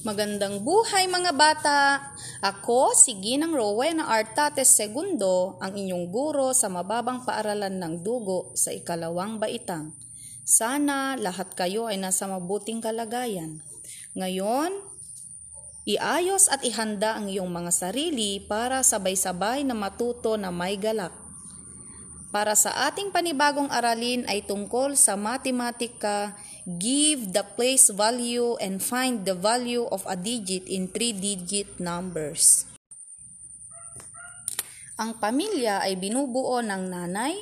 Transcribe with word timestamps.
Magandang 0.00 0.64
buhay 0.64 1.12
mga 1.12 1.36
bata! 1.36 2.00
Ako 2.40 2.96
si 2.96 3.20
Ginang 3.20 3.52
Rowena 3.52 4.08
Artates 4.08 4.72
II, 4.80 5.20
ang 5.60 5.76
inyong 5.76 6.08
guro 6.08 6.56
sa 6.56 6.72
mababang 6.72 7.28
paaralan 7.28 7.76
ng 7.76 8.00
dugo 8.00 8.48
sa 8.56 8.72
ikalawang 8.72 9.36
baitang. 9.36 9.92
Sana 10.40 11.20
lahat 11.20 11.52
kayo 11.52 11.84
ay 11.84 12.00
nasa 12.00 12.24
mabuting 12.24 12.80
kalagayan. 12.80 13.60
Ngayon, 14.16 14.72
iayos 15.84 16.48
at 16.48 16.64
ihanda 16.64 17.20
ang 17.20 17.28
iyong 17.28 17.52
mga 17.52 17.68
sarili 17.68 18.40
para 18.40 18.80
sabay-sabay 18.80 19.68
na 19.68 19.76
matuto 19.76 20.40
na 20.40 20.48
may 20.48 20.80
galak. 20.80 21.12
Para 22.32 22.56
sa 22.56 22.88
ating 22.88 23.12
panibagong 23.12 23.68
aralin 23.68 24.24
ay 24.32 24.48
tungkol 24.48 24.96
sa 24.96 25.20
matematika, 25.20 26.40
give 26.66 27.32
the 27.32 27.44
place 27.56 27.88
value 27.88 28.56
and 28.60 28.84
find 28.84 29.24
the 29.24 29.36
value 29.36 29.88
of 29.88 30.04
a 30.04 30.16
digit 30.16 30.68
in 30.68 30.88
three-digit 30.90 31.80
numbers. 31.80 32.68
Ang 35.00 35.16
pamilya 35.16 35.80
ay 35.80 35.96
binubuo 35.96 36.60
ng 36.60 36.92
nanay, 36.92 37.32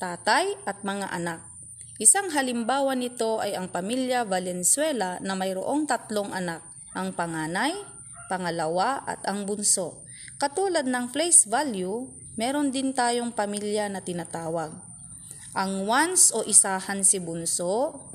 tatay 0.00 0.56
at 0.64 0.80
mga 0.80 1.12
anak. 1.12 1.44
Isang 2.00 2.32
halimbawa 2.32 2.96
nito 2.96 3.36
ay 3.38 3.52
ang 3.52 3.68
pamilya 3.68 4.24
Valenzuela 4.24 5.20
na 5.20 5.36
mayroong 5.36 5.84
tatlong 5.84 6.32
anak, 6.32 6.64
ang 6.96 7.12
panganay, 7.12 7.76
pangalawa 8.32 9.04
at 9.04 9.20
ang 9.28 9.44
bunso. 9.44 10.00
Katulad 10.40 10.88
ng 10.88 11.12
place 11.12 11.44
value, 11.44 12.08
meron 12.40 12.72
din 12.72 12.96
tayong 12.96 13.30
pamilya 13.30 13.92
na 13.92 14.00
tinatawag. 14.00 14.72
Ang 15.52 15.84
ones 15.84 16.32
o 16.32 16.40
isahan 16.48 17.04
si 17.04 17.20
bunso, 17.20 18.08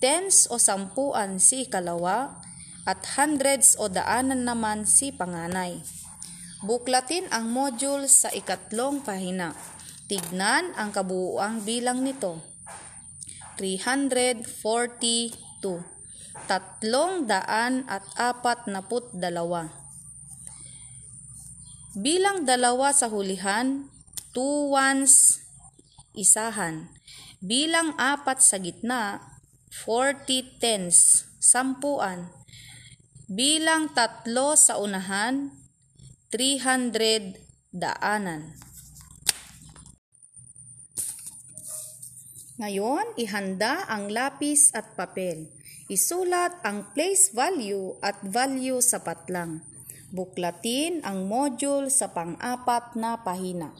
tens 0.00 0.48
o 0.48 0.56
sampuan 0.56 1.36
si 1.38 1.68
ikalawa, 1.68 2.40
at 2.88 3.04
hundreds 3.14 3.76
o 3.76 3.86
daanan 3.86 4.42
naman 4.48 4.88
si 4.88 5.12
panganay. 5.12 5.84
Buklatin 6.64 7.28
ang 7.32 7.48
module 7.48 8.08
sa 8.08 8.32
ikatlong 8.32 9.00
pahina. 9.04 9.56
Tignan 10.10 10.74
ang 10.74 10.90
kabuuang 10.90 11.62
bilang 11.62 12.02
nito. 12.02 12.40
342. 13.56 15.30
Tatlong 16.48 17.28
daan 17.28 17.84
at 17.86 18.02
apat 18.16 18.66
na 18.66 18.80
put 18.84 19.08
dalawa. 19.12 19.68
Bilang 21.96 22.48
dalawa 22.48 22.92
sa 22.96 23.08
hulihan, 23.12 23.86
two 24.32 24.72
ones, 24.72 25.42
isahan. 26.12 26.88
Bilang 27.40 27.96
apat 27.96 28.40
sa 28.44 28.60
gitna, 28.60 29.29
40 29.70 30.58
tens, 30.58 31.30
sampuan. 31.38 32.26
Bilang 33.30 33.94
tatlo 33.94 34.58
sa 34.58 34.82
unahan, 34.82 35.54
300 36.34 37.38
daanan. 37.70 38.58
Ngayon, 42.58 43.14
ihanda 43.16 43.86
ang 43.86 44.10
lapis 44.10 44.74
at 44.74 44.98
papel. 44.98 45.46
Isulat 45.86 46.60
ang 46.66 46.90
place 46.90 47.30
value 47.30 47.94
at 48.02 48.18
value 48.26 48.82
sa 48.82 49.00
patlang. 49.00 49.62
Buklatin 50.10 51.06
ang 51.06 51.30
module 51.30 51.86
sa 51.88 52.10
pang-apat 52.10 52.98
na 52.98 53.22
pahina. 53.22 53.70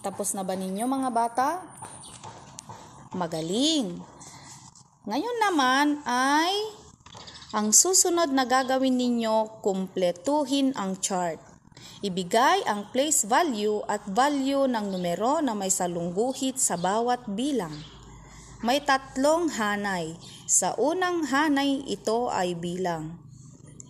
Tapos 0.00 0.32
na 0.32 0.40
ba 0.40 0.56
ninyo 0.56 0.88
mga 0.88 1.10
bata? 1.12 1.48
Magaling! 3.14 4.02
Ngayon 5.06 5.36
naman 5.38 6.02
ay 6.02 6.54
ang 7.54 7.70
susunod 7.70 8.34
na 8.34 8.42
gagawin 8.42 8.98
ninyo, 8.98 9.62
kumpletuhin 9.62 10.74
ang 10.74 10.98
chart. 10.98 11.38
Ibigay 12.02 12.66
ang 12.66 12.90
place 12.90 13.22
value 13.22 13.86
at 13.86 14.02
value 14.10 14.66
ng 14.66 14.90
numero 14.90 15.38
na 15.38 15.54
may 15.54 15.70
salungguhit 15.70 16.58
sa 16.58 16.74
bawat 16.74 17.22
bilang. 17.30 17.72
May 18.66 18.82
tatlong 18.82 19.46
hanay. 19.54 20.18
Sa 20.50 20.74
unang 20.74 21.30
hanay 21.30 21.86
ito 21.86 22.26
ay 22.26 22.58
bilang. 22.58 23.22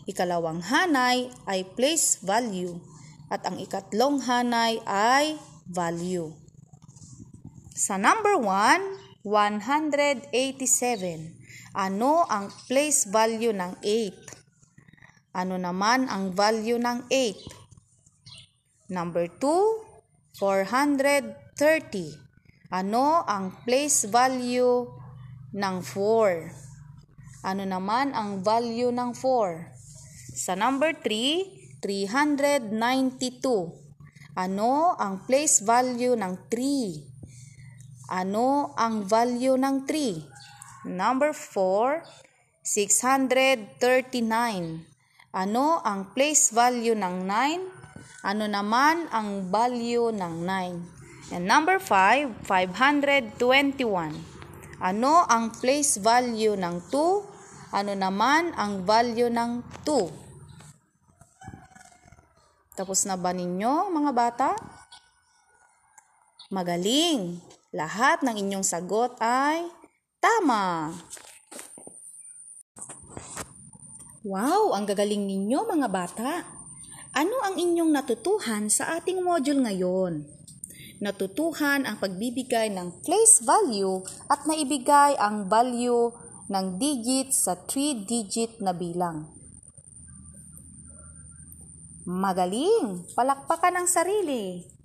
Ikalawang 0.04 0.60
hanay 0.60 1.32
ay 1.48 1.64
place 1.64 2.20
value 2.20 2.76
at 3.32 3.42
ang 3.48 3.56
ikatlong 3.56 4.20
hanay 4.22 4.78
ay 4.84 5.40
value. 5.66 6.30
Sa 7.74 7.98
number 7.98 8.38
1, 8.38 9.05
187. 9.26 10.30
Ano 11.74 12.22
ang 12.30 12.46
place 12.70 13.10
value 13.10 13.50
ng 13.50 13.82
8? 13.82 15.34
Ano 15.34 15.58
naman 15.58 16.06
ang 16.06 16.30
value 16.30 16.78
ng 16.78 17.10
8? 17.10 18.94
Number 18.94 19.26
2, 19.26 20.38
430. 20.38 22.70
Ano 22.70 23.26
ang 23.26 23.66
place 23.66 24.06
value 24.06 24.94
ng 25.50 25.76
4? 25.82 27.50
Ano 27.50 27.66
naman 27.66 28.14
ang 28.14 28.46
value 28.46 28.94
ng 28.94 29.10
4? 29.10 30.38
Sa 30.38 30.54
number 30.54 30.94
3, 31.02 31.82
392. 31.82 32.78
Ano 34.38 34.94
ang 34.94 35.26
place 35.26 35.66
value 35.66 36.14
ng 36.14 36.46
3? 36.46 37.15
Ano 38.06 38.70
ang 38.78 39.02
value 39.02 39.58
ng 39.58 39.82
3? 39.82 40.86
Number 40.86 41.34
4, 41.34 42.06
639. 42.62 44.86
Ano 45.34 45.82
ang 45.82 46.14
place 46.14 46.54
value 46.54 46.94
ng 46.94 47.26
9? 47.26 47.66
Ano 48.22 48.46
naman 48.46 49.10
ang 49.10 49.50
value 49.50 50.14
ng 50.14 50.38
9? 50.38 51.34
And 51.34 51.50
number 51.50 51.82
5, 51.82 52.46
521. 52.46 53.74
Ano 54.78 55.26
ang 55.26 55.50
place 55.58 55.98
value 55.98 56.54
ng 56.54 56.86
2? 56.94 57.74
Ano 57.74 57.92
naman 57.98 58.54
ang 58.54 58.86
value 58.86 59.34
ng 59.34 59.66
2? 59.82 62.78
Tapos 62.78 63.02
na 63.02 63.18
ba 63.18 63.34
ninyo, 63.34 63.90
mga 63.90 64.12
bata? 64.14 64.54
Magaling! 66.54 67.42
Lahat 67.76 68.24
ng 68.24 68.32
inyong 68.40 68.64
sagot 68.64 69.20
ay 69.20 69.68
tama! 70.16 70.96
Wow! 74.24 74.72
Ang 74.72 74.88
gagaling 74.88 75.28
ninyo, 75.28 75.60
mga 75.68 75.88
bata! 75.92 76.40
Ano 77.12 77.36
ang 77.44 77.60
inyong 77.60 77.92
natutuhan 77.92 78.72
sa 78.72 78.96
ating 78.96 79.20
module 79.20 79.60
ngayon? 79.60 80.24
Natutuhan 81.04 81.84
ang 81.84 82.00
pagbibigay 82.00 82.72
ng 82.72 83.04
place 83.04 83.44
value 83.44 84.00
at 84.32 84.48
naibigay 84.48 85.12
ang 85.20 85.44
value 85.44 86.16
ng 86.48 86.80
digit 86.80 87.36
sa 87.36 87.60
3-digit 87.60 88.56
na 88.64 88.72
bilang. 88.72 89.28
Magaling! 92.08 93.04
Palakpakan 93.12 93.84
ang 93.84 93.88
sarili. 93.90 94.75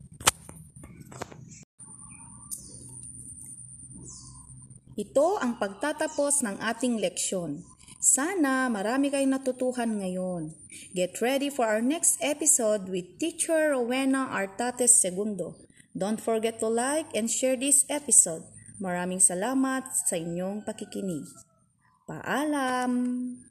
Ito 5.02 5.42
ang 5.42 5.58
pagtatapos 5.58 6.46
ng 6.46 6.62
ating 6.62 7.02
leksyon. 7.02 7.66
Sana 7.98 8.70
marami 8.70 9.10
kayong 9.10 9.34
natutuhan 9.34 9.98
ngayon. 9.98 10.54
Get 10.94 11.18
ready 11.26 11.50
for 11.50 11.66
our 11.66 11.82
next 11.82 12.22
episode 12.22 12.86
with 12.86 13.18
Teacher 13.18 13.74
Rowena 13.74 14.30
Artates 14.30 15.02
II. 15.02 15.58
Don't 15.98 16.22
forget 16.22 16.62
to 16.62 16.70
like 16.70 17.10
and 17.18 17.26
share 17.34 17.58
this 17.58 17.82
episode. 17.90 18.46
Maraming 18.78 19.22
salamat 19.22 19.90
sa 20.06 20.22
inyong 20.22 20.62
pakikinig. 20.70 21.26
Paalam! 22.06 23.51